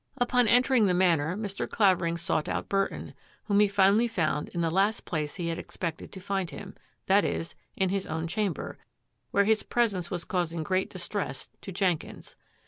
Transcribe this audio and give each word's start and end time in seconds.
Upon 0.17 0.47
entering 0.47 0.87
the 0.87 0.95
Manor 0.95 1.37
Mr. 1.37 1.69
Clavering 1.69 2.17
sought 2.17 2.49
out 2.49 2.67
Burton, 2.67 3.13
whom 3.43 3.59
he 3.59 3.67
finally 3.67 4.07
found 4.07 4.49
in 4.49 4.61
the 4.61 4.71
last 4.71 5.05
place 5.05 5.35
he 5.35 5.49
had 5.49 5.59
expected 5.59 6.11
to 6.11 6.19
find 6.19 6.49
him; 6.49 6.73
that 7.05 7.23
is, 7.23 7.53
in 7.77 7.89
his 7.89 8.07
own 8.07 8.25
chamber, 8.25 8.79
where 9.29 9.45
his 9.45 9.61
presence 9.61 10.09
was 10.09 10.25
causing 10.25 10.63
great 10.63 10.89
distress 10.89 11.49
to 11.61 11.71
Jenkins. 11.71 12.35